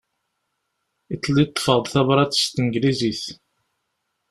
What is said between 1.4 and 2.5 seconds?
ṭṭfeɣ-d tabrat s